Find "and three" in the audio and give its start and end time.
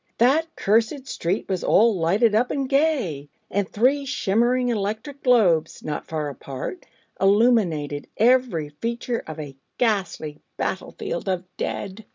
3.51-4.03